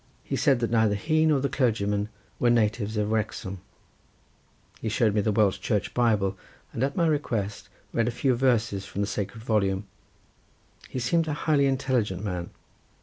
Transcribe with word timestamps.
He 0.23 0.35
said 0.35 0.61
that 0.61 0.71
neither 0.71 0.95
he 0.95 1.27
nor 1.27 1.41
the 1.41 1.47
clergyman 1.47 2.09
were 2.39 2.49
natives 2.49 2.97
of 2.97 3.11
Wrexham. 3.11 3.59
He 4.79 4.89
showed 4.89 5.13
me 5.13 5.21
the 5.21 5.31
Welsh 5.31 5.59
Church 5.59 5.93
Bible, 5.93 6.35
and 6.73 6.81
at 6.81 6.95
my 6.95 7.05
request 7.05 7.69
read 7.93 8.07
a 8.07 8.09
few 8.09 8.33
verses 8.33 8.83
from 8.83 9.01
the 9.01 9.05
sacred 9.05 9.43
volume. 9.43 9.85
He 10.89 10.97
seemed 10.97 11.27
a 11.27 11.33
highly 11.45 11.67
intelligent 11.67 12.23
man. 12.23 12.49